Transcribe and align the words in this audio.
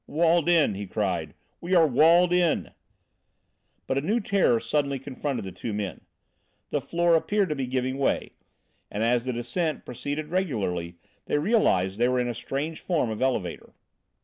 "Walled 0.07 0.49
in!" 0.49 0.73
he 0.73 0.87
cried. 0.87 1.35
"We 1.61 1.75
are 1.75 1.85
walled 1.85 2.33
in!" 2.33 2.71
But 3.85 3.99
a 3.99 4.01
new 4.01 4.19
terror 4.19 4.59
suddenly 4.59 4.97
confronted 4.97 5.45
the 5.45 5.51
two 5.51 5.73
men. 5.73 6.01
The 6.71 6.81
floor 6.81 7.13
appeared 7.13 7.49
to 7.49 7.55
be 7.55 7.67
giving 7.67 7.99
way, 7.99 8.31
and 8.89 9.03
as 9.03 9.25
the 9.25 9.33
descent 9.33 9.85
proceeded 9.85 10.29
regularly, 10.29 10.95
they 11.25 11.37
realised 11.37 11.97
that 11.97 11.99
they 11.99 12.09
were 12.09 12.19
in 12.19 12.27
a 12.29 12.33
strange 12.33 12.81
form 12.81 13.11
of 13.11 13.21
elevator. 13.21 13.75